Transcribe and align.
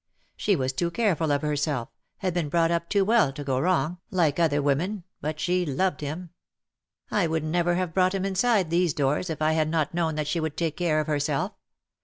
She 0.35 0.55
was 0.55 0.73
too 0.73 0.89
careful 0.89 1.31
of 1.31 1.43
herself— 1.43 1.89
had 2.23 2.33
been 2.33 2.49
brought 2.49 2.71
up 2.71 2.89
too 2.89 3.05
well 3.05 3.31
to 3.31 3.43
go 3.43 3.59
wrong, 3.59 3.99
like 4.09 4.39
other 4.39 4.59
112 4.59 4.65
women— 4.65 5.03
but 5.21 5.39
she 5.39 5.63
loved 5.63 6.01
him. 6.01 6.31
I 7.11 7.27
would 7.27 7.43
never 7.43 7.75
have 7.75 7.93
brought 7.93 8.15
him 8.15 8.25
inside 8.25 8.71
these 8.71 8.95
doors 8.95 9.29
if 9.29 9.43
I 9.43 9.51
had 9.51 9.69
not 9.69 9.93
known 9.93 10.15
that 10.15 10.25
she 10.25 10.39
could 10.39 10.57
take 10.57 10.75
care 10.75 10.99
of 11.01 11.05
herself. 11.05 11.51